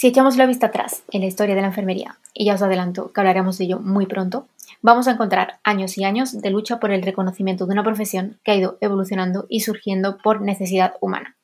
[0.00, 3.12] Si echamos la vista atrás en la historia de la enfermería, y ya os adelanto
[3.12, 4.48] que hablaremos de ello muy pronto,
[4.80, 8.52] vamos a encontrar años y años de lucha por el reconocimiento de una profesión que
[8.52, 11.36] ha ido evolucionando y surgiendo por necesidad humana,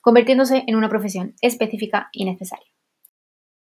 [0.00, 2.66] convirtiéndose en una profesión específica y necesaria.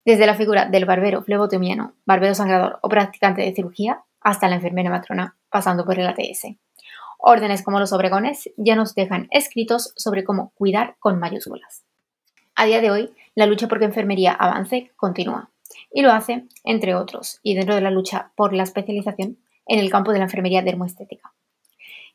[0.05, 4.91] Desde la figura del barbero flebotomiano, barbero sangrador o practicante de cirugía, hasta la enfermera
[4.91, 6.55] matrona, pasando por el ATS.
[7.17, 11.83] Órdenes como los obregones ya nos dejan escritos sobre cómo cuidar con mayúsculas.
[12.57, 15.49] A día de hoy, la lucha por que enfermería avance continúa,
[15.91, 19.37] y lo hace, entre otros, y dentro de la lucha por la especialización,
[19.67, 21.33] en el campo de la enfermería dermoestética.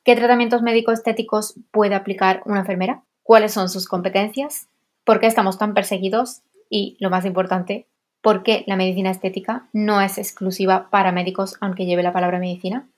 [0.02, 3.02] ¿Qué tratamientos médico-estéticos puede aplicar una enfermera?
[3.22, 4.68] ¿Cuáles son sus competencias?
[5.04, 6.40] ¿Por qué estamos tan perseguidos?
[6.70, 7.86] Y, lo más importante,
[8.22, 12.88] ¿por qué la medicina estética no es exclusiva para médicos aunque lleve la palabra medicina?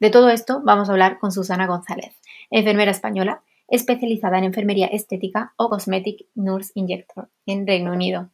[0.00, 2.14] De todo esto vamos a hablar con Susana González,
[2.50, 8.30] enfermera española especializada en enfermería estética o Cosmetic Nurse Injector en Reino Unido.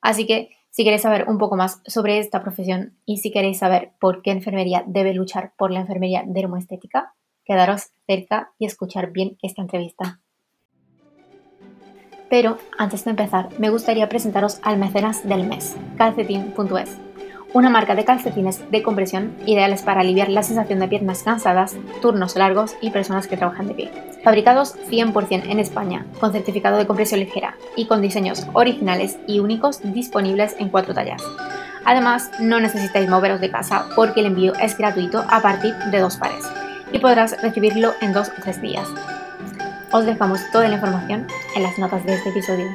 [0.00, 3.92] Así que si queréis saber un poco más sobre esta profesión y si queréis saber
[4.00, 7.14] por qué enfermería debe luchar por la enfermería dermoestética,
[7.44, 10.20] quedaros cerca y escuchar bien esta entrevista.
[12.28, 16.96] Pero antes de empezar, me gustaría presentaros al mecenas del mes, calcetín.es
[17.52, 22.36] una marca de calcetines de compresión ideales para aliviar la sensación de piernas cansadas, turnos
[22.36, 23.90] largos y personas que trabajan de pie.
[24.22, 29.80] Fabricados 100% en España, con certificado de compresión ligera y con diseños originales y únicos
[29.82, 31.22] disponibles en cuatro tallas.
[31.84, 36.16] Además, no necesitáis moveros de casa porque el envío es gratuito a partir de dos
[36.18, 36.44] pares
[36.92, 38.88] y podrás recibirlo en dos o tres días.
[39.92, 41.26] Os dejamos toda la información
[41.56, 42.66] en las notas de este episodio.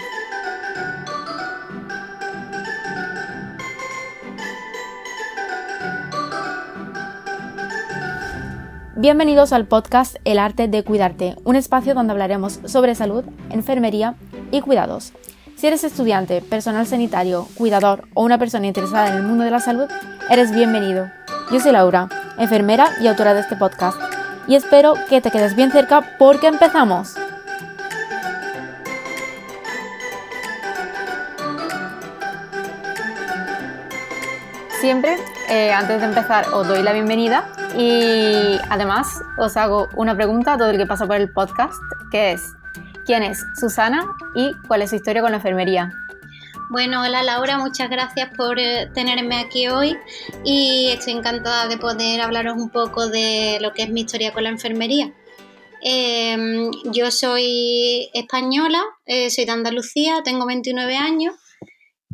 [8.98, 14.16] Bienvenidos al podcast El arte de cuidarte, un espacio donde hablaremos sobre salud, enfermería
[14.52, 15.12] y cuidados.
[15.58, 19.60] Si eres estudiante, personal sanitario, cuidador o una persona interesada en el mundo de la
[19.60, 19.90] salud,
[20.30, 21.12] eres bienvenido.
[21.52, 22.08] Yo soy Laura,
[22.38, 24.00] enfermera y autora de este podcast,
[24.48, 27.16] y espero que te quedes bien cerca porque empezamos.
[34.80, 35.18] Siempre,
[35.50, 40.58] eh, antes de empezar, os doy la bienvenida y además os hago una pregunta a
[40.58, 41.82] todo el que pasa por el podcast,
[42.12, 42.54] que es,
[43.06, 44.06] ¿quién es Susana
[44.36, 45.92] y cuál es su historia con la enfermería?
[46.70, 49.96] Bueno, hola Laura, muchas gracias por eh, tenerme aquí hoy
[50.44, 54.44] y estoy encantada de poder hablaros un poco de lo que es mi historia con
[54.44, 55.14] la enfermería.
[55.82, 61.36] Em, yo soy española, eh, soy de Andalucía, tengo 29 años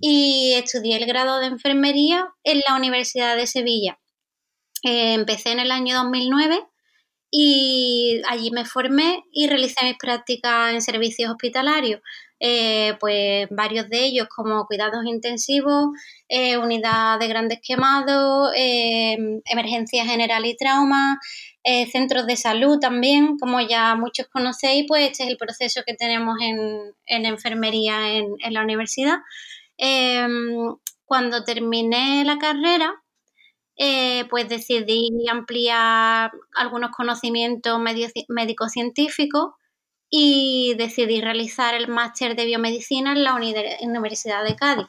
[0.01, 3.97] y estudié el grado de enfermería en la Universidad de Sevilla.
[4.83, 6.63] Eh, empecé en el año 2009
[7.29, 12.01] y allí me formé y realicé mis prácticas en servicios hospitalarios.
[12.43, 15.89] Eh, pues varios de ellos como cuidados intensivos,
[16.27, 21.19] eh, unidad de grandes quemados, emergencia general y trauma,
[21.91, 26.37] centros de salud también, como ya muchos conocéis, pues este es el proceso que tenemos
[26.41, 29.19] en, enfermería en, en, la universidad.
[31.05, 33.00] cuando terminé la carrera,
[33.77, 37.79] eh, pues decidí ampliar algunos conocimientos
[38.27, 39.53] médicos científicos
[40.09, 43.35] y decidí realizar el máster de biomedicina en la
[43.81, 44.87] Universidad de Cádiz.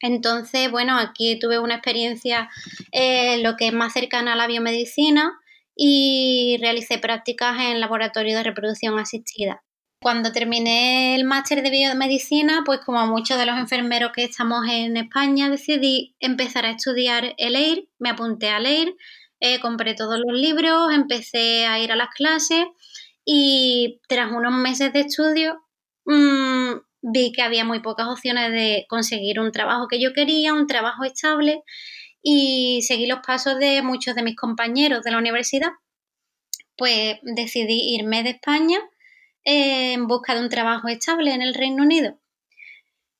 [0.00, 2.48] Entonces, bueno, aquí tuve una experiencia
[2.92, 5.38] eh, lo que es más cercana a la biomedicina
[5.74, 9.62] y realicé prácticas en laboratorio de reproducción asistida.
[10.00, 14.96] Cuando terminé el máster de biomedicina, pues como muchos de los enfermeros que estamos en
[14.96, 18.94] España, decidí empezar a estudiar el EIR, me apunté al EIR,
[19.40, 22.66] eh, compré todos los libros, empecé a ir a las clases
[23.24, 25.60] y tras unos meses de estudio
[26.04, 30.68] mm, vi que había muy pocas opciones de conseguir un trabajo que yo quería, un
[30.68, 31.62] trabajo estable
[32.22, 35.70] y seguí los pasos de muchos de mis compañeros de la universidad.
[36.76, 38.78] Pues decidí irme de España
[39.44, 42.18] en busca de un trabajo estable en el Reino Unido.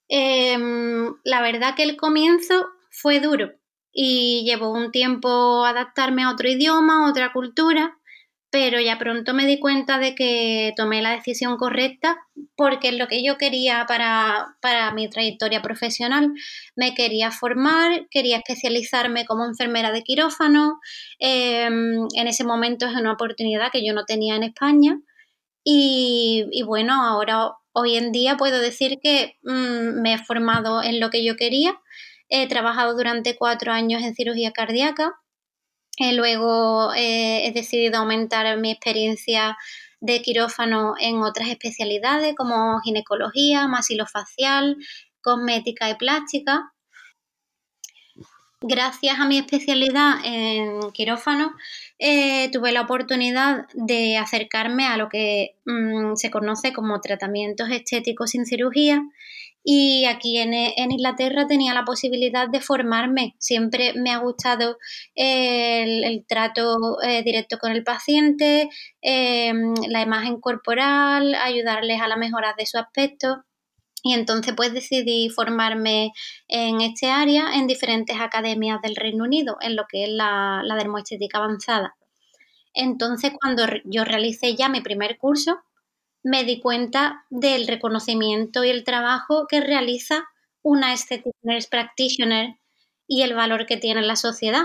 [0.09, 3.53] Em, la verdad que el comienzo fue duro
[3.93, 7.99] y llevó un tiempo adaptarme a otro idioma, a otra cultura,
[8.51, 12.19] pero ya pronto me di cuenta de que tomé la decisión correcta
[12.57, 16.33] porque es lo que yo quería para, mi trayectoria profesional.
[16.75, 20.81] Me quería formar, quería especializarme como enfermera de quirófano.
[21.19, 24.99] Em, en ese momento es una oportunidad que yo no tenía en España
[25.65, 31.11] y, bueno, ahora hoy en día puedo decir que mm, me he formado en lo
[31.11, 31.79] que yo quería.
[32.29, 35.15] He trabajado durante cuatro años en cirugía cardíaca.
[35.99, 39.57] Eh, luego eh, he decidido aumentar mi experiencia
[40.01, 44.77] de quirófano en otras especialidades como ginecología, masilofacial,
[45.21, 46.73] cosmética y plástica.
[48.61, 51.55] Gracias a mi especialidad en quirófano,
[52.01, 58.31] eh, tuve la oportunidad de acercarme a lo que mm, se conoce como tratamientos estéticos
[58.31, 59.01] sin cirugía
[59.63, 60.55] y aquí en,
[60.91, 63.37] Inglaterra tenía la posibilidad de formarme.
[63.39, 64.79] Siempre me ha gustado
[65.15, 68.71] el, trato eh, directo con el paciente,
[69.03, 73.45] em, la imagen corporal, ayudarles a la mejora de su aspecto.
[74.03, 76.13] Y entonces pues decidí formarme
[76.47, 80.77] en este área en diferentes academias del Reino Unido, en lo que es la, la
[80.77, 81.97] dermoestética avanzada.
[82.75, 85.59] Entonces cuando yo realicé ya mi primer curso,
[86.23, 90.29] me di cuenta del reconocimiento y el trabajo que realiza
[90.63, 92.59] una Aesthetic Nurse Practitioner
[93.07, 94.65] y el valor que tiene en la sociedad.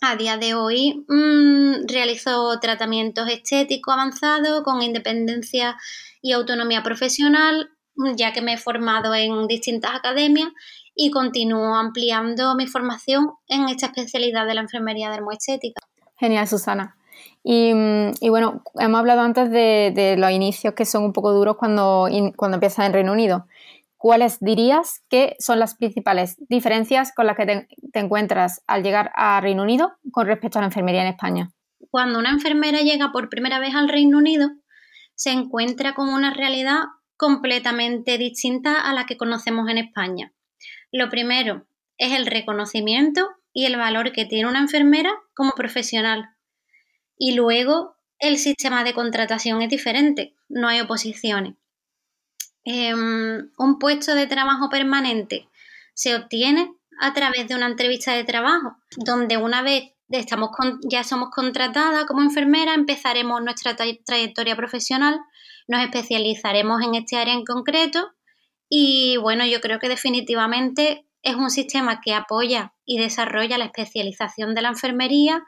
[0.00, 5.76] A día de hoy mm, realizo tratamientos estéticos avanzados con independencia
[6.22, 7.70] y autonomía profesional,
[8.16, 10.48] ya que me he formado en distintas academias
[10.94, 15.80] y continúo ampliando mi formación en esta especialidad de la enfermería dermoestética.
[16.16, 16.96] Genial, Susana.
[17.44, 22.08] Mm, y, bueno, hemos hablado antes de, los inicios que son un poco duros cuando,
[22.36, 23.46] cuando empiezas en Reino Unido.
[23.96, 29.40] ¿Cuáles dirías que son las principales diferencias con las que te, encuentras al llegar a
[29.40, 31.50] Reino Unido con respecto a la enfermería en España?
[31.90, 34.50] Cuando una enfermera llega por primera vez al Reino Unido,
[35.14, 36.82] se encuentra con una realidad
[37.18, 40.32] completamente distinta a la que conocemos en España.
[40.90, 41.66] Lo primero
[41.98, 46.30] es el reconocimiento y el valor que tiene una enfermera como profesional.
[47.18, 51.54] Y luego el sistema de contratación es diferente, no hay oposiciones.
[52.64, 55.48] Em, un puesto de trabajo permanente
[55.94, 60.50] se obtiene a través de una entrevista de trabajo, donde una vez estamos
[60.88, 65.20] ya somos contratadas como enfermera, empezaremos nuestra trayectoria profesional,
[65.68, 68.10] nos especializaremos en este área en concreto
[68.68, 74.54] y bueno, yo creo que definitivamente es un sistema que apoya y desarrolla la especialización
[74.54, 75.44] de la enfermería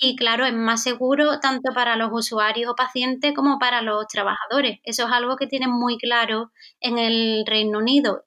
[0.00, 4.78] y claro, es más seguro tanto para los usuarios o pacientes como para los trabajadores.
[4.84, 8.24] Eso es algo que tienen muy claro en el Reino Unido.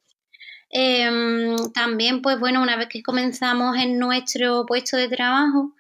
[0.70, 5.74] Em, también, pues bueno, una vez que comenzamos en nuestro puesto de trabajo,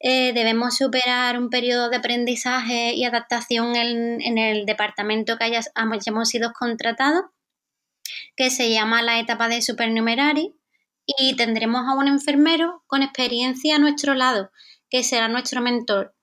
[0.00, 6.52] eh, debemos superar un periodo de aprendizaje y adaptación en, el departamento que hayamos sido
[6.52, 7.24] contratados,
[8.34, 10.56] que se llama la etapa de supernumerari,
[11.06, 14.50] y tendremos a un enfermero con experiencia a nuestro lado
[14.88, 16.14] que será nuestro mentor.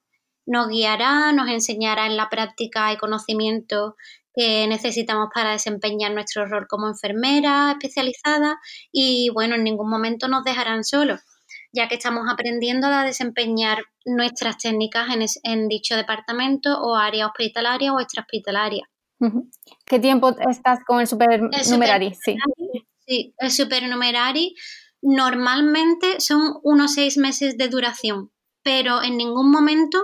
[0.45, 3.95] Nos guiará, nos enseñará en la práctica y conocimiento
[4.33, 8.59] que necesitamos para desempeñar nuestro rol como enfermera especializada
[8.91, 11.21] y bueno, en ningún momento nos dejarán solos,
[11.77, 15.07] ya que estamos aprendiendo a desempeñar nuestras técnicas
[15.43, 18.89] en, dicho departamento o área hospitalaria o extrahospitalaria.
[19.85, 22.13] ¿Qué tiempo estás con el supernumerari?
[22.13, 22.37] sí.
[23.05, 24.55] sí, el supernumerari
[25.01, 28.31] normalmente son unos seis meses de duración
[28.67, 29.97] pero en ningún momento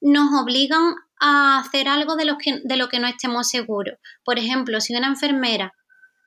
[0.00, 3.98] nos obligan a hacer algo de lo que, de lo que no estemos seguros.
[4.24, 5.74] Por ejemplo, si una enfermera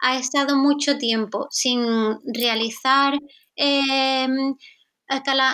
[0.02, 3.18] ha estado mucho tiempo sin realizar
[3.62, 4.56] em,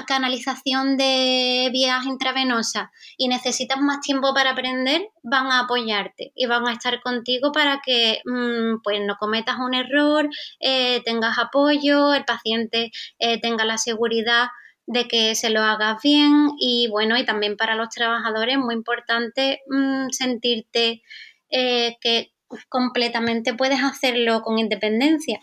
[0.06, 6.68] canalización de vías intravenosas y necesitas más tiempo para aprender, van a apoyarte y van
[6.68, 12.24] a estar contigo para que mm, pues no cometas un error, eh, tengas apoyo, el
[12.25, 14.48] paciente eh, tenga la seguridad
[14.86, 18.75] de que se lo hagas bien y bueno, y también para los trabajadores es muy
[18.75, 21.01] importante mm, sentirte
[21.50, 22.32] eh, que
[22.70, 25.39] completamente puedes hacerlo con independencia.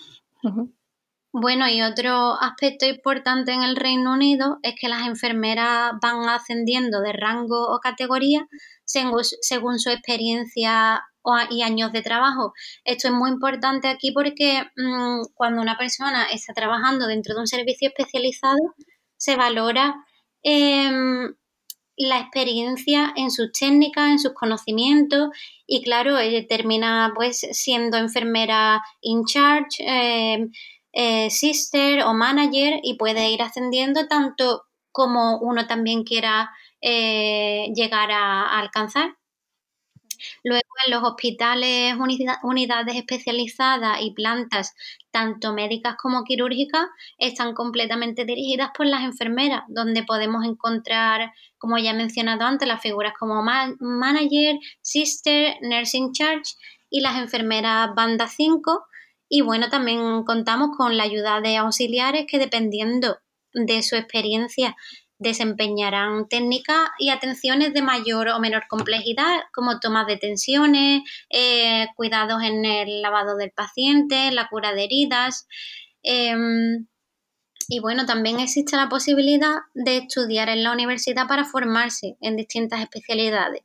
[1.36, 7.00] Bueno, y otro aspecto importante en el Reino Unido es que las enfermeras van ascendiendo
[7.00, 8.46] de rango o categoría
[8.84, 11.02] según, su experiencia
[11.50, 12.52] y años de trabajo.
[12.84, 17.48] Esto es muy importante aquí porque mm, cuando una persona está trabajando dentro de un
[17.48, 18.76] servicio especializado,
[19.16, 19.92] se valora
[20.44, 21.34] em,
[21.96, 25.30] la experiencia en sus técnicas, en sus conocimientos
[25.66, 30.50] y claro, ella termina pues siendo enfermera in charge, em,
[30.94, 38.12] eh, sister o manager y puede ir ascendiendo tanto como uno también quiera eh, llegar
[38.12, 39.16] a alcanzar.
[40.42, 41.94] Luego, en los hospitales,
[42.42, 44.74] unidades especializadas y plantas,
[45.10, 46.86] tanto médicas como quirúrgicas,
[47.18, 52.80] están completamente dirigidas por las enfermeras, donde podemos encontrar, como ya he mencionado antes, las
[52.80, 56.54] figuras como manager, sister, nursing charge
[56.90, 58.86] y las enfermeras banda 5.
[59.28, 63.18] Y bueno, también contamos con la ayuda de auxiliares que dependiendo
[63.52, 64.76] de su experiencia
[65.18, 72.42] desempeñarán técnicas y atenciones de mayor o menor complejidad, como tomas de tensiones, eh, cuidados
[72.42, 75.46] en el lavado del paciente, la cura de heridas.
[76.02, 76.86] Em,
[77.68, 82.82] y bueno, también existe la posibilidad de estudiar en la universidad para formarse en distintas
[82.82, 83.62] especialidades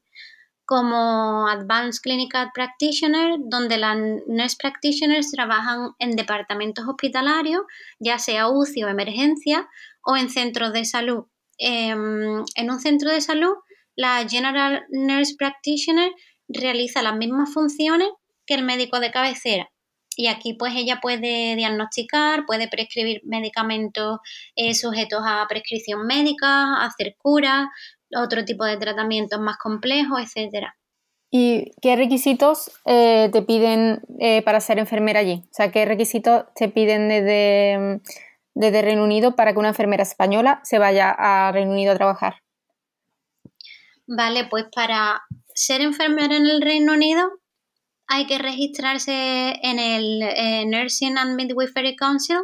[0.69, 3.97] como Advanced Clinical Practitioner, donde las
[4.27, 7.63] nurse practitioners trabajan en departamentos hospitalarios,
[7.97, 9.67] ya sea UCI o emergencia,
[10.03, 11.25] o en centros de salud.
[11.57, 13.55] Em, en un centro de salud,
[13.95, 16.11] la General Nurse Practitioner
[16.47, 18.09] realiza las mismas funciones
[18.45, 19.71] que el médico de cabecera.
[20.15, 24.19] Y aquí pues ella puede diagnosticar, puede prescribir medicamentos
[24.55, 27.69] eh, sujetos a prescripción médica, hacer curas,
[28.15, 30.75] otro tipo de tratamientos más complejos, etcétera.
[31.31, 35.43] ¿Y qué requisitos eh, te piden eh, para ser enfermera allí?
[35.45, 38.01] O sea, ¿qué requisitos te piden desde,
[38.55, 42.41] desde Reino Unido para que una enfermera española se vaya a Reino Unido a trabajar?
[44.07, 45.21] Vale, pues para
[45.53, 47.29] ser enfermera en el Reino Unido
[48.07, 52.39] hay que registrarse en el eh, Nursing and Midwifery Council,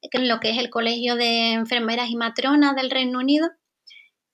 [0.00, 3.48] que es lo que es el Colegio de Enfermeras y Matronas del Reino Unido.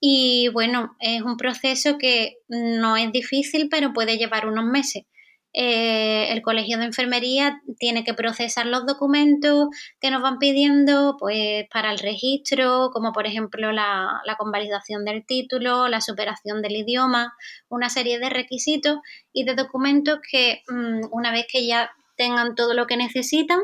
[0.00, 5.04] Y bueno, es un proceso que no es difícil, pero puede llevar unos meses.
[5.52, 9.68] Eh, el colegio de enfermería tiene que procesar los documentos
[10.00, 15.88] que nos van pidiendo pues, para el registro, como por ejemplo la, convalidación del título,
[15.88, 17.34] la superación del idioma,
[17.68, 18.98] una serie de requisitos
[19.32, 23.60] y de documentos que mm, una vez que ya tengan todo lo que necesitan,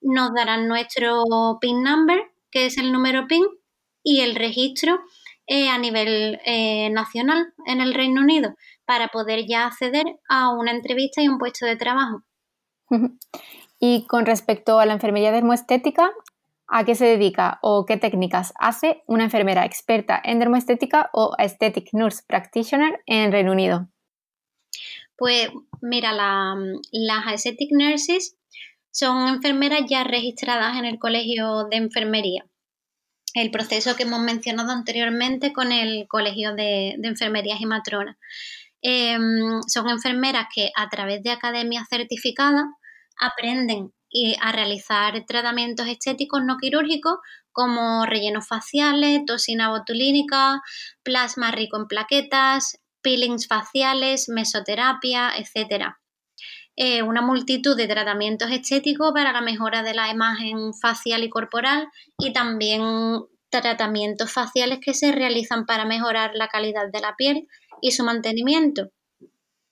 [0.00, 1.24] nos darán nuestro
[1.60, 3.44] PIN number, que es el número PIN,
[4.04, 5.00] y el registro
[5.46, 8.54] eh, a nivel eh, nacional en el Reino Unido
[8.86, 12.22] para poder ya acceder a una entrevista y un puesto de trabajo.
[13.78, 16.10] Y con respecto a la enfermería dermoestética,
[16.66, 21.90] ¿a qué se dedica o qué técnicas hace una enfermera experta en dermoestética o Aesthetic
[21.92, 23.88] Nurse Practitioner en Reino Unido?
[25.16, 25.50] Pues
[25.82, 28.38] mira, las Aesthetic Nurses
[28.90, 32.46] son enfermeras ya registradas en el Colegio de Enfermería
[33.34, 38.16] el proceso que hemos mencionado anteriormente con el Colegio de, Enfermerías y Matronas.
[38.80, 42.64] Em, son enfermeras que a través de academias certificadas
[43.18, 43.92] aprenden
[44.40, 47.18] a realizar tratamientos estéticos no quirúrgicos
[47.50, 50.62] como rellenos faciales, toxina botulínica,
[51.02, 55.96] plasma rico en plaquetas, peelings faciales, mesoterapia, etc.
[56.76, 61.88] Eh, una multitud de tratamientos estéticos para la mejora de la imagen facial y corporal
[62.18, 62.82] y también
[63.48, 67.46] tratamientos faciales que se realizan para mejorar la calidad de la piel
[67.80, 68.90] y su mantenimiento.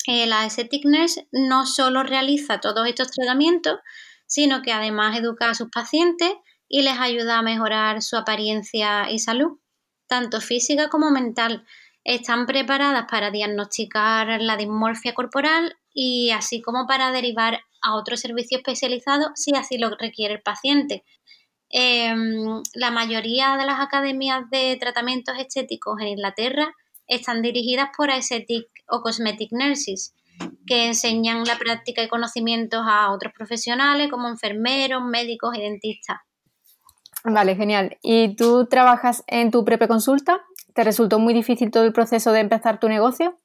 [0.06, 3.80] Eh, la Aesthetic Nurse no solo realiza todos estos tratamientos,
[4.26, 6.32] sino que además educa a sus pacientes
[6.68, 9.59] y les ayuda a mejorar su apariencia y salud,
[10.06, 11.66] tanto física como mental.
[12.04, 18.58] Están preparadas para diagnosticar la dismorfia corporal y así como para derivar a otro servicio
[18.58, 21.04] especializado si así lo requiere el paciente.
[21.68, 26.75] Em, la mayoría de las academias de tratamientos estéticos en Inglaterra
[27.06, 30.14] están dirigidas por aesthetic o cosmetic nurses,
[30.66, 36.18] que enseñan la práctica y conocimientos a otros profesionales como enfermeros, médicos y dentistas.
[37.25, 37.99] Vale, genial.
[38.02, 40.42] ¿Y tú trabajas en tu propia consulta?
[40.75, 43.38] ¿Te resultó muy difícil todo el proceso de empezar tu negocio?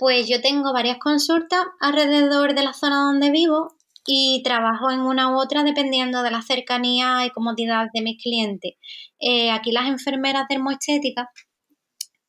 [0.00, 3.76] Pues yo tengo varias consultas alrededor de la zona donde vivo
[4.06, 8.72] y trabajo en una u otra dependiendo de la cercanía y comodidad de mis clientes.
[9.18, 11.26] Eh, aquí las enfermeras termoestéticas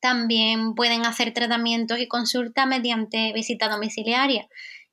[0.00, 4.46] también pueden hacer tratamientos y consultas mediante visita domiciliaria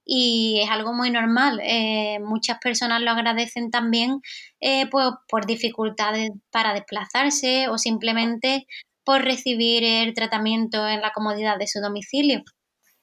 [0.05, 1.59] y es algo muy normal.
[1.61, 4.21] Eh, muchas personas lo agradecen también
[4.61, 8.67] eh, pues, por dificultades para desplazarse o simplemente
[9.03, 12.41] por recibir el tratamiento en la comodidad de su domicilio.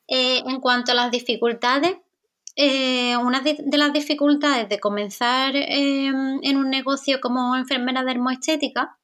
[0.08, 1.96] Eh, en cuanto a las dificultades,
[2.54, 8.98] eh, una de, las dificultades de comenzar em, en un negocio como enfermera dermoestética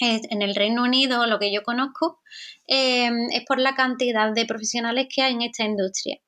[0.00, 2.20] en el Reino Unido, lo que yo conozco,
[2.66, 6.18] em, es por la cantidad de profesionales que hay en esta industria.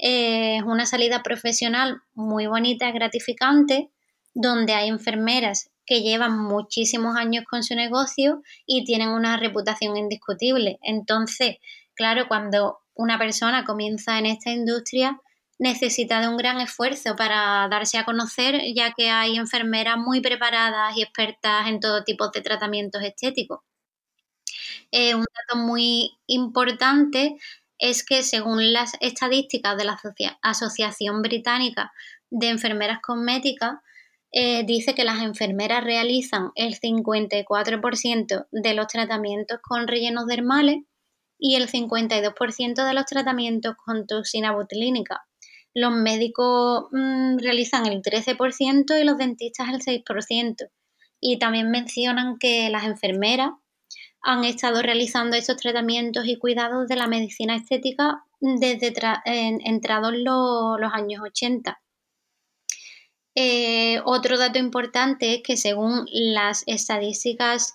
[0.00, 3.90] es una salida profesional muy bonita, gratificante,
[4.34, 10.78] donde hay enfermeras que llevan muchísimos años con su negocio y tienen una reputación indiscutible.
[10.82, 11.56] Entonces,
[11.98, 15.20] claro, cuando una persona comienza en esta industria,
[15.58, 20.96] necesita de un gran esfuerzo para darse a conocer, ya que hay enfermeras muy preparadas
[20.96, 23.60] y expertas en todo tipo de tratamientos estéticos.
[24.92, 27.36] Eh, un dato muy importante
[27.78, 30.00] es que según las estadísticas de la
[30.42, 31.92] Asociación Británica
[32.30, 33.74] de Enfermeras Cosméticas,
[34.30, 40.84] eh, dice que las enfermeras realizan el 54% de los tratamientos con rellenos dermales
[41.38, 45.26] y el 52% de los tratamientos con toxina botulínica.
[45.74, 50.70] Los médicos mm, realizan el 13% y los dentistas el 6%.
[51.20, 53.50] Y también mencionan que las enfermeras
[54.20, 58.92] han estado realizando estos tratamientos y cuidados de la medicina estética desde
[59.24, 61.80] entrados los, años 80.
[63.34, 67.74] Eh, otro dato importante es que según las estadísticas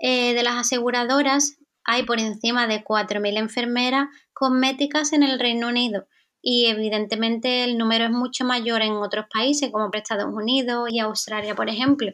[0.00, 6.06] eh, de las aseguradoras, hay por encima de 4.000 enfermeras cosméticas en el Reino Unido
[6.48, 11.56] y evidentemente el número es mucho mayor en otros países como Estados Unidos y Australia,
[11.56, 12.12] por ejemplo.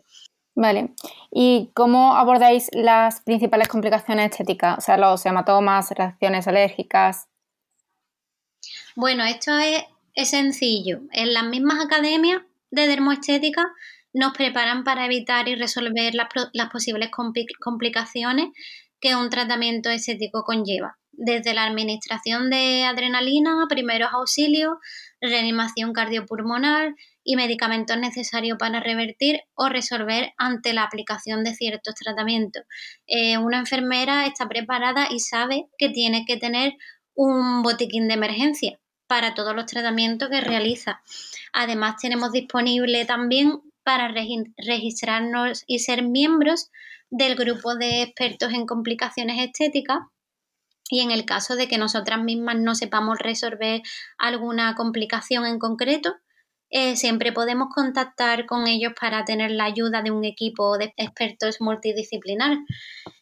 [0.54, 0.94] Vale.
[1.30, 4.78] ¿Y cómo abordáis las principales complicaciones estéticas?
[4.78, 7.28] O sea, los hematomas, reacciones alérgicas.
[8.96, 9.84] Bueno, esto es,
[10.30, 11.00] sencillo.
[11.12, 13.70] En las mismas academias de dermoestética
[14.14, 18.48] nos preparan para evitar y resolver las, las posibles complicaciones
[19.02, 24.76] que un tratamiento estético conlleva, desde la administración de adrenalina, primeros auxilios,
[25.20, 26.94] reanimación cardiopulmonar
[27.24, 32.62] y medicamentos necesarios para revertir o resolver ante la aplicación de ciertos tratamientos.
[33.08, 36.74] Eh, una enfermera está preparada y sabe que tiene que tener
[37.14, 38.78] un botiquín de emergencia
[39.08, 41.02] para todos los tratamientos que realiza.
[41.52, 46.70] Además, tenemos disponible también para registrarnos y ser miembros
[47.12, 49.98] del grupo de expertos en complicaciones estéticas
[50.88, 53.82] y en el caso de que nosotras mismas no sepamos resolver
[54.16, 56.14] alguna complicación en concreto,
[56.70, 61.60] eh, siempre podemos contactar con ellos para tener la ayuda de un equipo de expertos
[61.60, 62.56] multidisciplinar.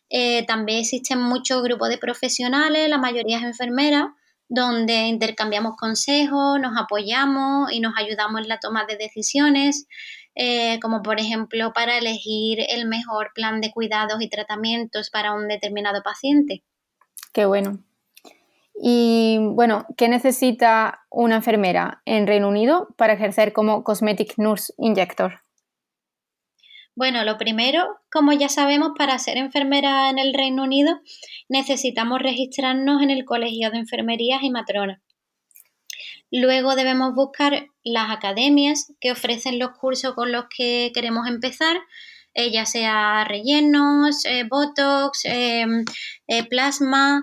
[0.09, 4.06] Eh, también existen muchos grupos de profesionales, la mayoría es enfermeras,
[4.49, 9.87] donde intercambiamos consejos, nos apoyamos y nos ayudamos en la toma de decisiones.
[10.37, 15.49] Eh, como por ejemplo para elegir el mejor plan de cuidados y tratamientos para un
[15.49, 16.62] determinado paciente.
[17.32, 17.80] Qué bueno.
[18.82, 25.42] Y bueno, ¿qué necesita una enfermera en Reino Unido para ejercer como Cosmetic Nurse Injector?
[26.96, 31.00] Bueno, lo primero, como ya sabemos, para ser enfermera en el Reino Unido
[31.49, 35.00] necesitamos registrarnos en el Colegio de Enfermerías y Matronas.
[36.30, 41.80] Luego debemos buscar las academias que ofrecen los cursos con los que queremos empezar,
[42.34, 45.66] eh, ya sea rellenos, eh, botox, eh,
[46.49, 47.23] plasma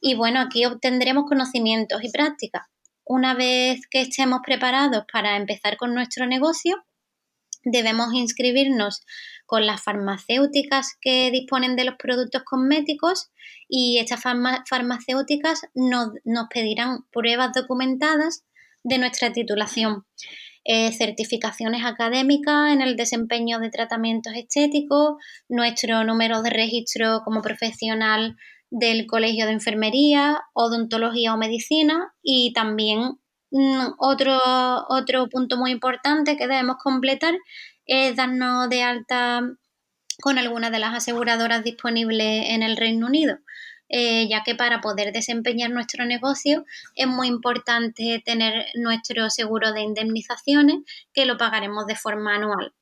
[0.00, 2.62] y bueno, aquí obtendremos conocimientos y prácticas.
[3.04, 6.84] Una vez que estemos preparados para empezar con nuestro negocio,
[7.62, 9.02] debemos inscribirnos
[9.46, 13.30] con las farmacéuticas que disponen de los productos cosméticos
[13.66, 16.10] y estas farmacéuticas nos,
[16.52, 18.44] pedirán pruebas documentadas
[18.82, 20.04] de nuestra titulación,
[20.64, 25.16] eh, certificaciones académicas en el desempeño de tratamientos estéticos,
[25.48, 28.36] nuestro número de registro como profesional
[28.70, 33.18] del Colegio de Enfermería, Odontología o Medicina y también
[33.50, 34.38] mm, otro,
[34.88, 37.34] otro punto muy importante que debemos completar
[37.86, 39.42] es darnos de alta
[40.20, 43.38] con alguna de las aseguradoras disponibles en el Reino Unido.
[43.90, 49.80] Eh, ya que para poder desempeñar nuestro negocio es muy importante tener nuestro seguro de
[49.80, 50.80] indemnizaciones
[51.14, 52.74] que lo pagaremos de forma anual.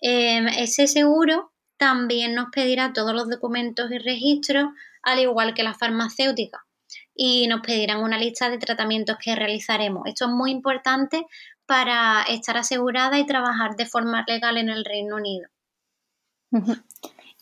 [0.00, 4.70] Em, ese seguro también nos pedirá todos los documentos y registros,
[5.02, 6.66] al igual que la farmacéutica,
[7.14, 10.02] y nos pedirán una lista de tratamientos que realizaremos.
[10.06, 11.26] Esto es muy importante
[11.64, 15.48] para estar asegurada y trabajar de forma legal en el Reino Unido.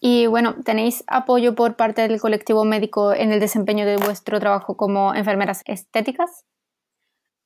[0.01, 4.77] Y bueno, ¿tenéis apoyo por parte del colectivo médico en el desempeño de vuestro trabajo
[4.77, 6.45] como enfermeras estéticas?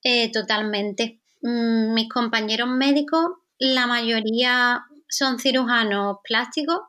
[0.02, 1.22] Eh, totalmente.
[1.40, 3.24] Mm, mis compañeros médicos,
[3.58, 6.80] la mayoría son cirujanos plásticos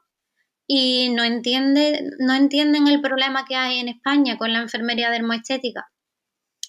[0.67, 5.88] y no, no entienden el problema que hay en España con la enfermería dermoestética.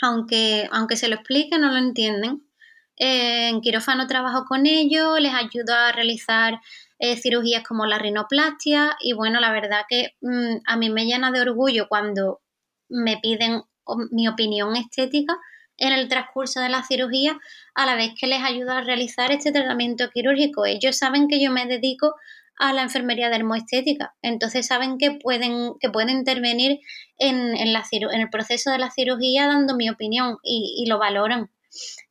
[0.02, 2.42] Aunque, aunque se lo explique, no lo entienden.
[2.96, 6.60] Eh, en quirófano trabajo con ellos, les ayudo a realizar
[6.98, 11.30] eh, cirugías como la rinoplastia y bueno, la verdad que mm, a mí me llena
[11.30, 12.40] de orgullo cuando
[12.88, 13.62] me piden
[14.10, 15.36] mi opinión estética
[15.76, 17.38] en el transcurso de la cirugía
[17.74, 20.64] a la vez que les ayudo a realizar este tratamiento quirúrgico.
[20.64, 22.14] Ellos saben que yo me dedico
[22.56, 26.78] a la enfermería dermoestética, entonces saben que pueden, que pueden intervenir
[27.18, 30.98] en, en, la, en el proceso de la cirugía dando mi opinión y, y lo
[30.98, 31.50] valoran.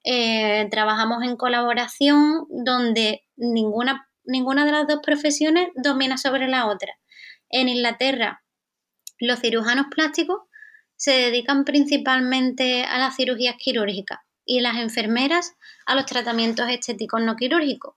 [0.04, 6.94] Eh, trabajamos en colaboración donde ninguna, ninguna de las dos profesiones domina sobre la otra.
[7.50, 8.44] En Inglaterra,
[9.20, 10.42] los cirujanos plásticos
[10.96, 15.56] se dedican principalmente a las cirugías quirúrgicas y las enfermeras
[15.86, 17.96] a los tratamientos estéticos no quirúrgicos.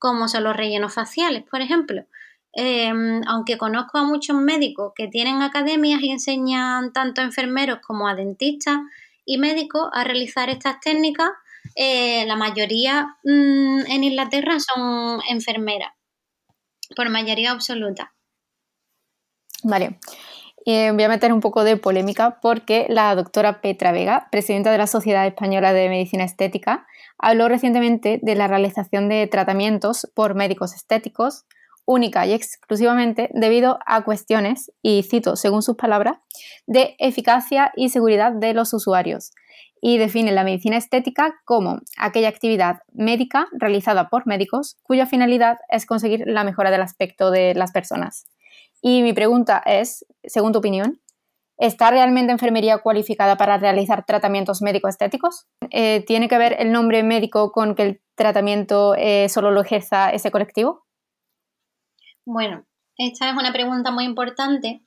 [0.00, 2.04] como son los rellenos faciales, por ejemplo.
[2.52, 8.06] Em, aunque conozco a muchos médicos que tienen academias y enseñan tanto a enfermeros como
[8.06, 8.78] a dentistas
[9.24, 11.30] y médicos a realizar estas técnicas,
[11.74, 15.92] eh, la mayoría mm, en Inglaterra son enfermeras,
[16.94, 18.14] por mayoría absoluta.
[19.62, 19.98] Vale.
[20.66, 24.78] Eh, voy a meter un poco de polémica porque la doctora Petra Vega, presidenta de
[24.78, 30.74] la Sociedad Española de Medicina Estética, habló recientemente de la realización de tratamientos por médicos
[30.74, 31.46] estéticos
[31.88, 36.18] única y exclusivamente debido a cuestiones, y cito según sus palabras,
[36.66, 39.30] de eficacia y seguridad de los usuarios,
[39.80, 45.86] y define la medicina estética como aquella actividad médica realizada por médicos cuya finalidad es
[45.86, 48.26] conseguir la mejora del aspecto de las personas.
[48.82, 51.00] Y mi pregunta es, según tu opinión,
[51.56, 55.46] ¿está realmente enfermería cualificada para realizar tratamientos médico-estéticos?
[55.70, 60.10] Eh, ¿Tiene que ver el nombre médico con que el tratamiento eh, solo lo ejerza
[60.10, 60.86] ese colectivo?
[62.24, 62.64] Bueno,
[62.96, 64.82] esta es una pregunta muy importante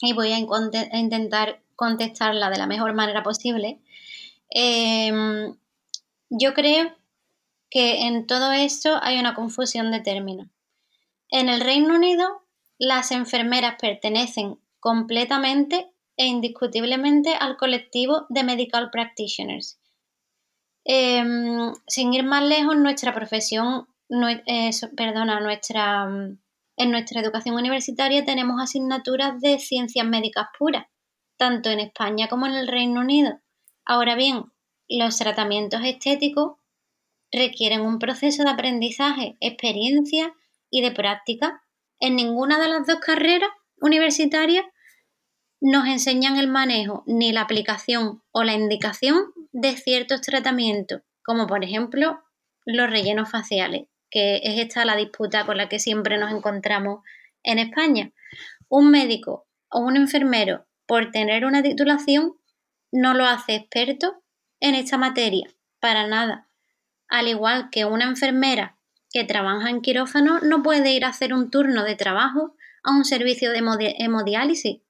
[0.00, 3.80] y voy a, intentar contestarla de la mejor manera posible.
[4.50, 5.56] Em,
[6.28, 6.94] yo creo
[7.70, 10.48] que en todo esto hay una confusión de términos.
[11.30, 12.42] En el Reino Unido
[12.78, 19.80] las enfermeras pertenecen completamente e indiscutiblemente al colectivo de medical practitioners.
[20.84, 23.86] Em, sin ir más lejos, nuestra profesión,
[24.96, 30.86] perdona, en nuestra educación universitaria tenemos asignaturas de ciencias médicas puras,
[31.40, 33.40] tanto en España como en el Reino Unido.
[33.86, 34.52] Ahora bien,
[34.88, 36.58] los tratamientos estéticos
[37.32, 40.34] requieren un proceso de aprendizaje, experiencia
[40.68, 41.62] y de práctica
[41.98, 43.48] en ninguna de las dos carreras
[43.80, 44.66] universitarias
[45.62, 51.64] nos enseñan el manejo ni la aplicación o la indicación de ciertos tratamientos, como por
[51.64, 52.20] ejemplo
[52.66, 57.00] los rellenos faciales, que es esta la disputa con la que siempre nos encontramos
[57.42, 58.12] en España.
[58.68, 62.34] Un médico o un enfermero, por tener una titulación,
[62.90, 64.24] no lo hace experto
[64.58, 65.48] en esta materia,
[65.78, 66.48] para nada.
[67.06, 68.76] Al igual que una enfermera
[69.12, 73.04] que trabaja en quirófano no puede ir a hacer un turno de trabajo a un
[73.04, 74.80] servicio de hemodiálisis,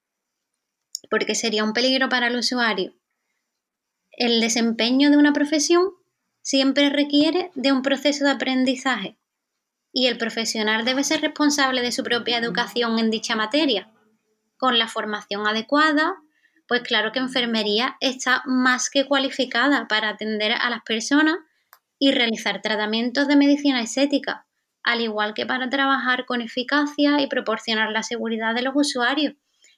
[1.11, 2.95] porque sería un peligro para el usuario.
[4.11, 5.91] El desempeño de una profesión
[6.41, 9.19] siempre requiere de un proceso de aprendizaje
[9.93, 13.90] y el profesional debe ser responsable de su propia educación en dicha materia.
[14.61, 16.17] Con la formación adecuada,
[16.69, 21.39] pues claro que enfermería está más que cualificada para atender a las personas
[21.99, 24.47] y realizar tratamientos de medicina estética,
[24.83, 29.33] al igual que para trabajar con eficacia y proporcionar la seguridad de los usuarios.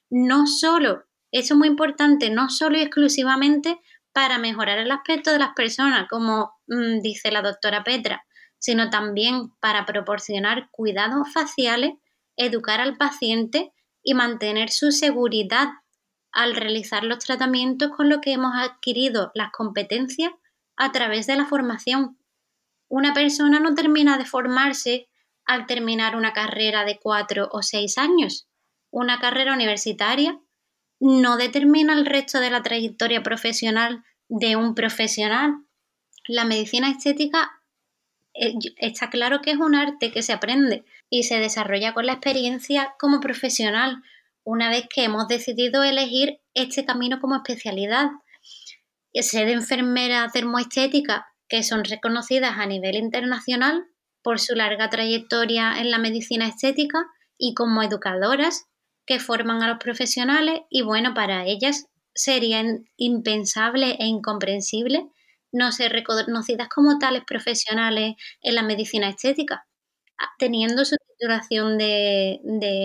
[0.09, 3.79] No solo, eso es muy importante, no solo y exclusivamente
[4.11, 8.25] para mejorar el aspecto de las personas, como mm, dice la doctora Petra,
[8.59, 11.93] sino también para proporcionar cuidados faciales,
[12.35, 13.72] educar al paciente
[14.03, 15.69] y mantener su seguridad
[16.31, 20.31] al realizar los tratamientos con lo que hemos adquirido las competencias
[20.75, 22.17] a través de la formación.
[22.89, 25.07] Una persona no termina de formarse
[25.45, 28.47] al terminar una carrera de cuatro o seis años.
[28.89, 30.39] Una carrera universitaria
[30.99, 35.65] no determina el resto de la trayectoria profesional de un profesional.
[36.27, 37.61] La medicina estética
[38.33, 42.13] eh, está claro que es un arte que se aprende y se desarrolla con la
[42.13, 44.01] experiencia como profesional,
[44.43, 48.09] una vez que hemos decidido elegir este camino como especialidad.
[49.13, 53.85] Ser enfermera termoestética, que son reconocidas a nivel internacional
[54.23, 57.05] por su larga trayectoria en la medicina estética
[57.37, 58.65] y como educadoras
[59.05, 62.63] que forman a los profesionales y bueno, para ellas sería
[62.97, 65.05] impensable e incomprensible
[65.51, 69.67] no ser reconocidas como tales profesionales en la medicina estética,
[70.37, 72.39] teniendo su titulación de,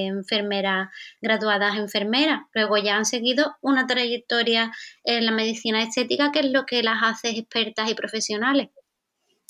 [0.07, 2.43] enfermera, graduadas enfermeras.
[2.55, 4.73] Luego ya han seguido una trayectoria
[5.05, 8.69] en la medicina estética que es lo que las hace expertas y profesionales.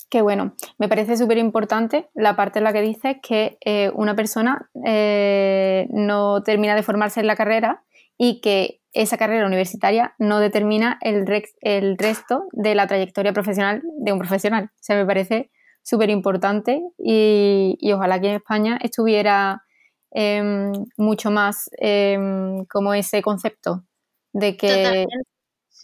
[0.09, 4.15] Qué bueno, me parece súper importante la parte en la que dices que eh, una
[4.15, 7.83] persona eh, no termina de formarse en la carrera
[8.17, 11.25] y que esa carrera universitaria no determina el,
[11.61, 14.71] el resto de la trayectoria profesional de un profesional.
[14.73, 15.51] O sea, me parece
[15.83, 19.63] súper importante y, ojalá que en España estuviera
[20.11, 23.83] em, mucho más em, como ese concepto
[24.33, 25.07] de que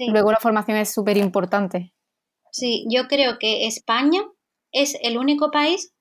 [0.07, 1.93] luego la formación es súper importante.
[2.51, 4.21] Sí, yo creo que España
[4.71, 5.93] es el único país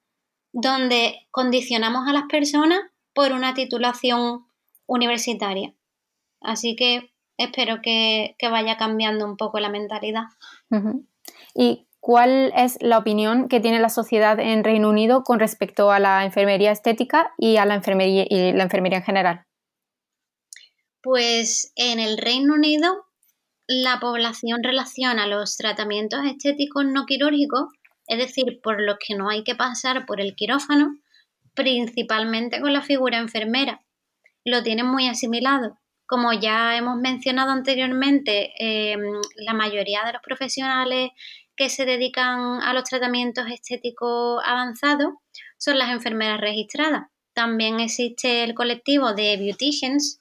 [0.52, 2.80] donde condicionamos a las personas
[3.12, 4.46] por una titulación
[4.86, 5.74] universitaria.
[6.40, 10.24] Así que espero que, vaya cambiando un poco la mentalidad.
[11.54, 15.98] ¿Y ¿cuál es la opinión que tiene la sociedad en Reino Unido con respecto a
[15.98, 19.46] la enfermería estética y a la enfermería, y la enfermería en general?
[21.02, 23.06] Pues en el Reino Unido
[23.66, 27.68] la población relaciona los tratamientos estéticos no quirúrgicos,
[28.06, 30.98] es decir, por los que no hay que pasar por el quirófano,
[31.54, 33.82] principalmente con la figura enfermera.
[34.44, 35.78] Lo tienen muy asimilado.
[36.04, 39.00] Como ya hemos mencionado anteriormente, em,
[39.36, 41.12] la mayoría de los profesionales
[41.56, 45.14] que se dedican a los tratamientos estéticos avanzados
[45.58, 47.08] son las enfermeras registradas.
[47.32, 50.20] También existe el colectivo de beauticians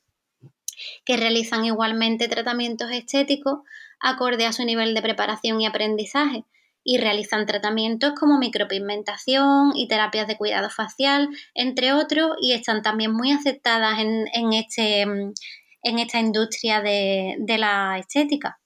[1.06, 3.60] que realizan igualmente tratamientos estéticos
[4.00, 6.46] acorde a su nivel de preparación y aprendizaje
[6.84, 13.14] y realizan tratamientos como micropigmentación y terapias de cuidado facial, entre otros, y están también
[13.14, 18.60] muy aceptadas en, este, en esta industria de, de la estética.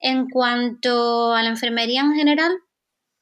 [0.00, 2.52] En cuanto a la enfermería en general,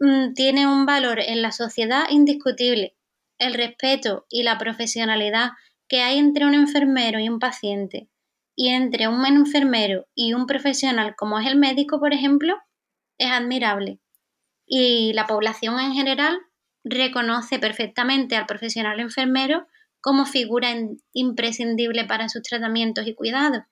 [0.01, 2.97] mm, tiene un valor en la sociedad indiscutible.
[3.39, 5.51] El respeto y la profesionalidad
[5.89, 8.09] que hay entre un enfermero y un paciente
[8.57, 12.57] y entre un enfermero y un profesional como es el médico, por ejemplo,
[13.19, 14.01] es admirable
[14.69, 16.39] y la población en general
[16.85, 19.67] reconoce perfectamente al profesional enfermero
[20.01, 20.69] como figura
[21.13, 23.63] imprescindible para sus tratamientos y cuidados.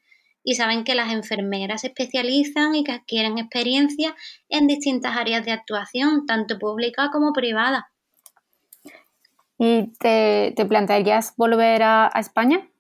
[0.49, 4.15] Y saben que las enfermeras se especializan y que adquieren experiencia
[4.49, 7.91] en distintas áreas de actuación, tanto pública como privada.
[9.59, 12.71] ¿Y te, plantearías volver a España?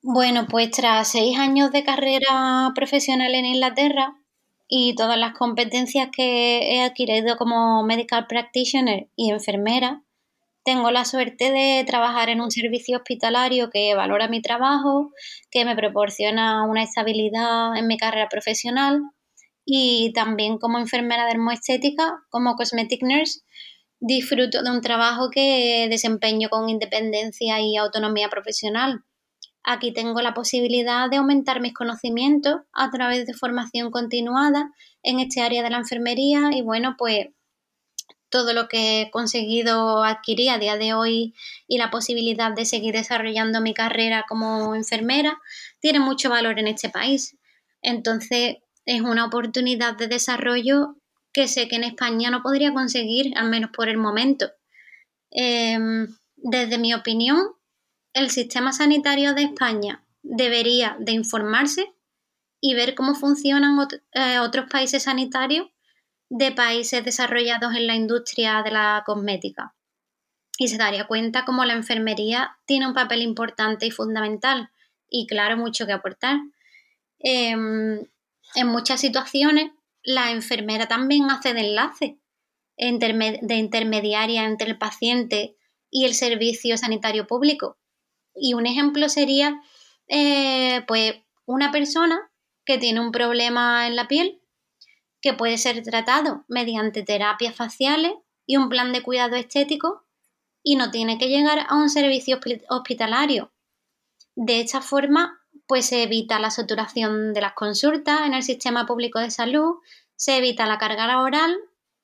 [0.00, 4.16] Bueno, pues tras seis años de carrera profesional en Inglaterra,
[4.66, 10.02] y todas las competencias que he adquirido como medical practitioner y enfermera,
[10.64, 15.10] tengo la suerte de trabajar en un servicio hospitalario que valora mi trabajo,
[15.50, 19.02] que me proporciona una estabilidad en mi carrera profesional
[19.64, 23.40] y también como enfermera dermoestética, como cosmetic nurse,
[24.00, 29.04] disfruto de un trabajo que desempeño con independencia y autonomía profesional.
[29.62, 34.70] Aquí tengo la posibilidad de aumentar mis conocimientos a través de formación continuada
[35.02, 37.28] en este área de la enfermería y bueno, pues
[38.34, 41.36] todo lo que he conseguido adquirir a día de hoy
[41.68, 45.40] y la posibilidad de seguir desarrollando mi carrera como enfermera
[45.78, 47.38] tiene mucho valor en este país.
[47.80, 50.96] Entonces es una oportunidad de desarrollo
[51.32, 54.50] que sé que en España no podría conseguir, al menos por el momento.
[55.30, 57.38] Em, desde mi opinión,
[58.14, 61.94] el sistema sanitario de España debería de informarse
[62.60, 63.78] y ver cómo funcionan
[64.10, 65.68] eh, otros países sanitarios
[66.36, 69.76] de países desarrollados en la industria de la cosmética.
[70.58, 74.70] Y se daría cuenta cómo la enfermería tiene un papel importante y fundamental
[75.08, 76.38] y claro, mucho que aportar.
[77.20, 78.04] Em,
[78.56, 79.70] en muchas situaciones,
[80.02, 82.18] la enfermera también hace de enlace
[82.76, 85.54] de intermediaria entre el paciente
[85.88, 87.78] y el servicio sanitario público
[88.34, 89.62] y un ejemplo sería,
[90.08, 91.14] eh, pues,
[91.46, 92.18] una persona
[92.64, 94.40] que tiene un problema en la piel
[95.24, 98.12] que puede ser tratado mediante terapias faciales
[98.44, 100.04] y un plan de cuidado estético
[100.62, 103.50] y no tiene que llegar a un servicio hospitalario.
[104.36, 109.18] De esta forma, pues se evita la saturación de las consultas en el sistema público
[109.18, 109.76] de salud,
[110.14, 111.56] se evita la carga laboral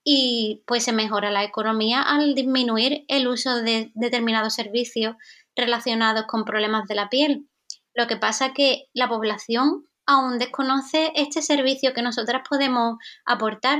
[0.02, 5.16] y pues se mejora la economía al disminuir el uso de determinados servicios
[5.54, 7.50] relacionados con problemas de la piel.
[7.92, 13.79] Lo que pasa que la población aún desconoce este servicio que nosotras podemos aportar.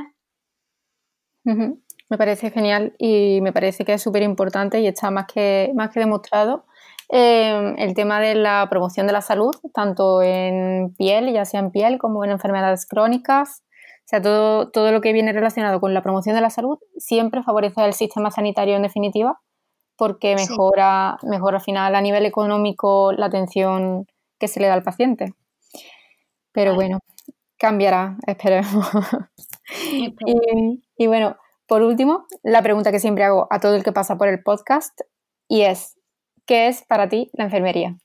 [1.45, 5.90] Me parece genial y me parece que es súper importante y está más que, más
[5.90, 6.64] que demostrado
[7.09, 11.73] eh, el tema de la promoción de la salud, tanto en piel, ya sea en
[11.73, 13.62] piel como en enfermedades crónicas.
[14.01, 17.43] O sea, todo, todo lo que viene relacionado con la promoción de la salud siempre
[17.43, 19.40] favorece al sistema sanitario en definitiva
[20.01, 24.07] porque mejora, mejora al final a nivel económico la atención
[24.38, 25.35] que se le da al paciente.
[26.52, 27.00] Pero bueno,
[27.58, 28.88] cambiará, esperemos.
[29.86, 30.14] y,
[30.96, 31.36] y bueno,
[31.66, 35.00] por último, la pregunta que siempre hago a todo el que pasa por el podcast
[35.46, 35.96] y es,
[36.46, 37.96] ¿qué es para ti la enfermería?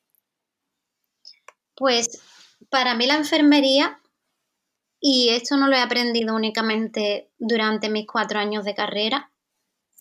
[1.75, 2.21] Pues
[2.69, 3.99] para mí la enfermería,
[4.99, 9.31] y esto no lo he aprendido únicamente durante mis cuatro años de carrera,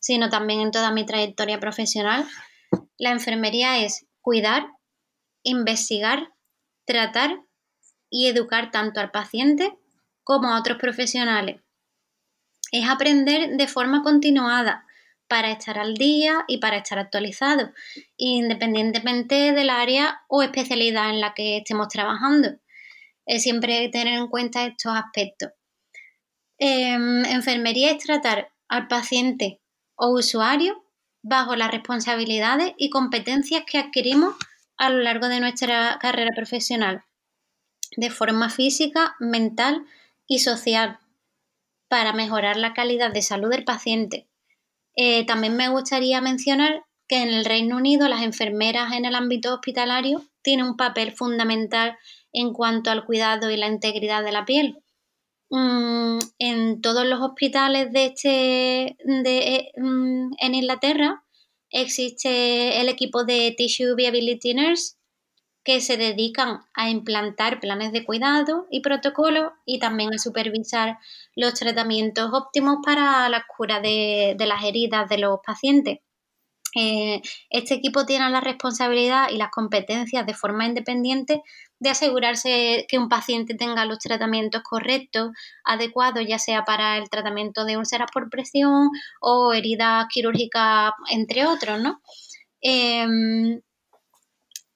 [0.00, 2.26] sino también en toda mi trayectoria profesional,
[2.96, 4.66] la enfermería es cuidar,
[5.42, 6.33] investigar,
[6.85, 7.42] tratar
[8.14, 9.77] y educar tanto al paciente
[10.22, 11.61] como a otros profesionales.
[12.70, 14.87] Es aprender de forma continuada
[15.27, 17.72] para estar al día y para estar actualizado,
[18.16, 22.50] independientemente del área o especialidad en la que estemos trabajando.
[23.27, 25.50] Es siempre tener en cuenta estos aspectos.
[26.59, 29.61] Em, enfermería es tratar al paciente
[29.96, 30.85] o usuario
[31.20, 34.37] bajo las responsabilidades y competencias que adquirimos
[34.77, 37.05] a lo largo de nuestra carrera profesional,
[37.96, 39.85] de forma física, mental
[40.26, 40.98] y social,
[41.88, 44.26] para mejorar la calidad de salud del paciente.
[44.96, 49.54] Eh, también me gustaría mencionar que en el Reino Unido las enfermeras en el ámbito
[49.54, 51.96] hospitalario tienen un papel fundamental
[52.33, 54.78] en cuanto al cuidado y la integridad de la piel.
[55.50, 61.22] Mm, en todos los hospitales de este, de, mm, en Inglaterra
[61.70, 64.96] existe el equipo de Tissue Viability Nurse
[65.64, 70.98] que se dedican a implantar planes de cuidado y protocolos y también a supervisar
[71.35, 76.00] los tratamientos óptimos para la cura de las heridas de los pacientes.
[76.77, 81.42] Eh, este equipo tiene la responsabilidad y las competencias de forma independiente
[81.79, 85.31] de asegurarse que un paciente tenga los tratamientos correctos,
[85.64, 91.81] adecuados, ya sea para el tratamiento de úlceras por presión o heridas quirúrgicas, entre otros,
[91.81, 92.00] ¿no?
[92.61, 93.61] Em,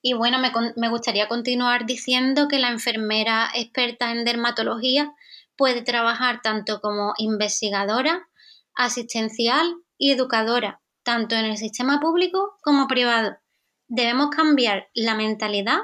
[0.09, 5.13] y bueno, me, gustaría continuar diciendo que la enfermera experta en dermatología
[5.55, 8.27] puede trabajar tanto como investigadora,
[8.75, 13.37] asistencial y educadora tanto en el sistema público como privado.
[13.87, 15.81] Debemos cambiar la mentalidad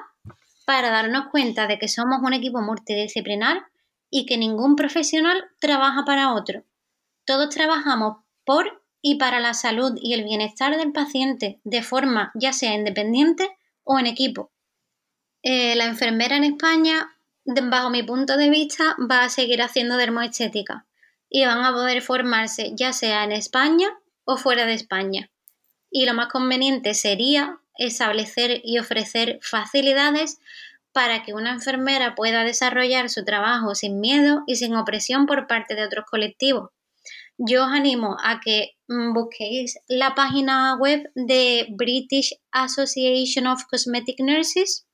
[0.65, 3.67] para darnos cuenta de que somos un equipo multidisciplinar
[4.09, 6.65] y que ningún profesional trabaja para otro.
[7.27, 12.55] Todos trabajamos por y para la salud y el bienestar del paciente de forma ya
[12.55, 13.51] sea independiente
[13.85, 14.51] o en equipo.
[15.43, 20.87] Eh, la enfermera en España, bajo mi punto de vista, va a seguir haciendo dermoestética
[21.29, 23.89] y van a poder formarse ya sea en España
[24.25, 25.31] o fuera de España.
[25.91, 30.39] Y lo más conveniente sería establecer y ofrecer facilidades
[30.93, 35.75] para que una enfermera pueda desarrollar su trabajo sin miedo y sin opresión por parte
[35.75, 36.71] de otros colectivos.
[37.37, 44.87] Yo os animo a que busquéis la página web de British Association of Cosmetic Nurses.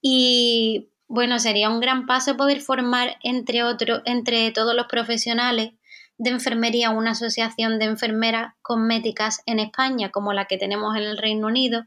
[0.00, 5.72] Y bueno, sería un gran paso poder formar entre otros entre todos los profesionales
[6.18, 11.16] de enfermería, una asociación de enfermeras cosméticas en España, como la que tenemos en el
[11.16, 11.84] Reino Unido,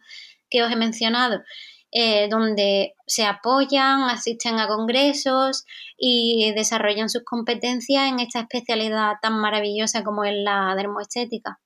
[0.49, 1.43] que os he mencionado,
[1.91, 5.65] eh, donde se apoyan, asisten a congresos
[5.97, 11.60] y desarrollan sus competencias en esta especialidad tan maravillosa como es la dermoestética.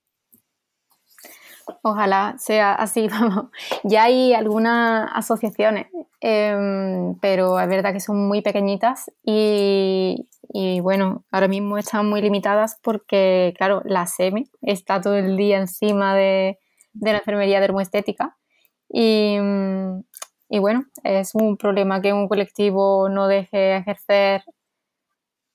[1.81, 3.45] Ojalá sea así, vamos.
[3.83, 5.87] Ya hay algunas asociaciones,
[6.19, 12.21] em, pero es verdad que son muy pequeñitas y, y bueno, ahora mismo están muy
[12.21, 16.59] limitadas porque, claro, la SEME está todo el día encima de,
[16.93, 18.37] la enfermería dermoestética.
[18.89, 19.37] Y,
[20.49, 24.43] y bueno, es un problema que un colectivo no deje ejercer,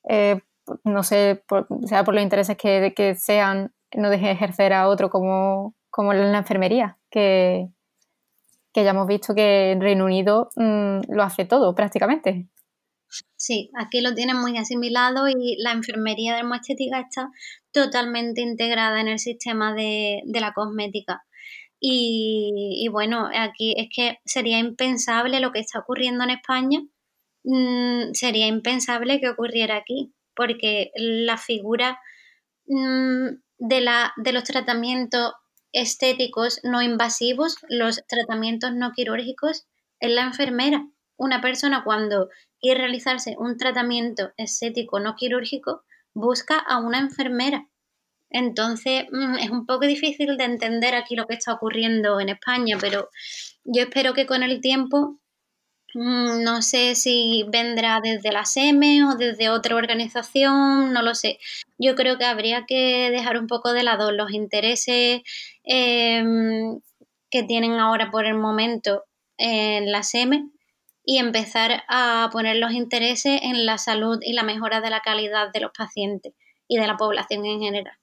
[0.08, 0.40] eh,
[0.84, 1.44] no sé,
[1.86, 6.32] sea por los intereses que, que, sean, no deje ejercer a otro como, como en
[6.32, 7.68] la enfermería, que,
[8.72, 12.48] que ya hemos visto que en Reino Unido mm, lo hace todo prácticamente.
[13.36, 17.30] Sí, aquí lo tienen muy asimilado y la enfermería dermoestética está
[17.72, 21.24] totalmente integrada en el sistema de, la cosmética.
[21.80, 26.82] Y, bueno, aquí es que sería impensable lo que está ocurriendo en España,
[27.44, 31.98] mm, sería impensable que ocurriera aquí, porque la figura
[32.66, 35.32] mm, de, la, de los tratamientos
[35.72, 39.66] estéticos no invasivos, los tratamientos no quirúrgicos,
[40.00, 40.86] es la enfermera.
[41.16, 42.28] Una persona cuando
[42.60, 47.69] y realizarse un tratamiento estético no quirúrgico, busca a una enfermera.
[48.30, 52.78] Entonces mm, es un poco difícil de entender aquí lo que está ocurriendo en España,
[52.80, 53.10] pero
[53.64, 55.18] yo espero que con el tiempo,
[55.94, 61.38] mm, no sé si vendrá desde la SEME o desde otra organización, no lo sé.
[61.78, 65.22] Yo creo que habría que dejar un poco de lado los intereses
[65.64, 66.80] em,
[67.30, 69.04] que tienen ahora por el momento
[69.38, 70.50] en la SEME
[71.04, 75.50] y empezar a poner los intereses en la salud y la mejora de la calidad
[75.52, 76.34] de los pacientes
[76.70, 77.94] y de la población en general.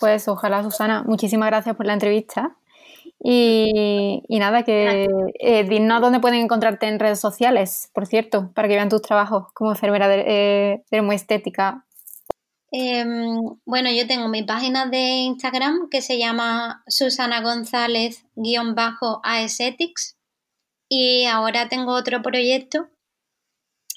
[0.00, 1.02] Pues ojalá, Susana.
[1.06, 2.56] Muchísimas gracias por la entrevista.
[3.22, 5.06] Y, nada, que
[5.38, 9.52] eh, dinos dónde pueden encontrarte en redes sociales, por cierto, para que vean tus trabajos
[9.52, 11.84] como enfermera de, eh, dermoestética.
[12.72, 20.16] Em, bueno, yo tengo mi página de Instagram que se llama Susana González-Aesthetics
[20.88, 22.88] y ahora tengo otro proyecto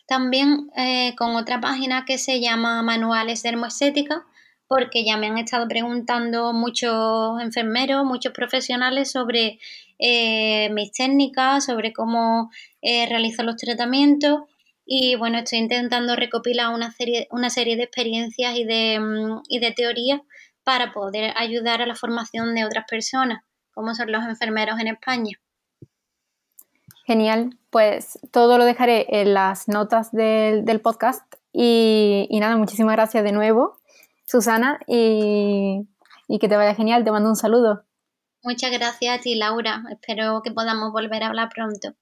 [0.05, 4.25] también eh, con otra página que se llama Manuales de Hermoestética,
[4.67, 9.59] porque ya me han estado preguntando muchos enfermeros, muchos profesionales sobre
[9.99, 12.51] eh, mis técnicas, sobre cómo
[12.81, 14.41] eh, realizo los tratamientos
[14.85, 19.59] Y bueno, estoy intentando recopilar una serie, una serie de experiencias y de, mm, y
[19.59, 20.21] de teorías
[20.63, 23.43] para poder ayudar a la formación de otras personas,
[23.73, 25.42] como son los enfermeros en España.
[27.05, 33.31] Genial, pues todo lo dejaré en las notas del, podcast y, nada, muchísimas gracias de
[33.33, 33.79] nuevo,
[34.25, 35.87] Susana, y,
[36.27, 37.83] y que te vaya genial, te mando un saludo.
[38.41, 41.93] Muchas gracias a ti, Laura, espero que podamos volver a hablar pronto.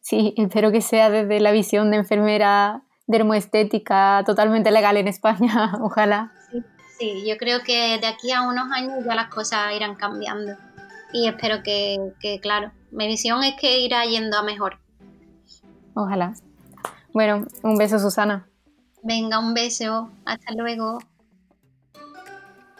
[0.00, 6.32] Sí, espero que sea desde la visión de enfermera dermoestética totalmente legal en España, ojalá.
[6.50, 6.62] Sí,
[6.98, 10.52] sí, yo creo que de aquí a unos años ya las cosas irán cambiando
[11.12, 14.78] y espero que, que, claro, mi visión es que irá yendo a mejor.
[15.94, 16.34] Ojalá.
[17.12, 18.46] Bueno, un beso Susana.
[19.02, 20.10] Venga, un beso.
[20.24, 20.98] Hasta luego.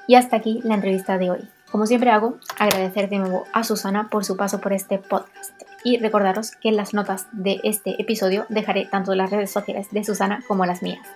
[0.07, 1.49] Y hasta aquí la entrevista de hoy.
[1.71, 5.53] Como siempre hago, agradecer de nuevo a Susana por su paso por este podcast
[5.85, 10.05] y recordaros que en las notas de este episodio dejaré tanto las redes sociales de
[10.05, 11.07] Susana como las mías.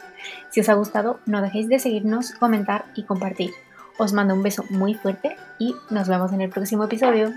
[0.51, 3.51] Si os ha gustado, no dejéis de seguirnos, comentar y compartir.
[3.99, 7.33] Os mando un beso muy fuerte y nos vemos en el próximo episodio.